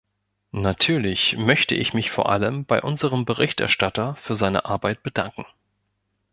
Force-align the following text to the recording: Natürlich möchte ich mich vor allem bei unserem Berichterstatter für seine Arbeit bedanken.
Natürlich 0.57 1.37
möchte 1.37 1.75
ich 1.75 1.93
mich 1.93 2.09
vor 2.09 2.27
allem 2.27 2.65
bei 2.65 2.81
unserem 2.81 3.23
Berichterstatter 3.23 4.15
für 4.15 4.33
seine 4.35 4.65
Arbeit 4.65 5.03
bedanken. 5.03 5.45